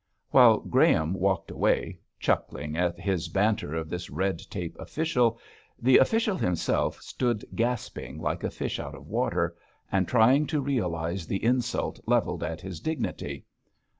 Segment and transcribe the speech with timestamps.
[0.31, 5.37] While Graham walked away chuckling at his banter of this red tape official,
[5.79, 9.55] the official himself stood gasping like a fish out of the water,
[9.91, 13.45] and trying to realise the insult levelled at his dignity.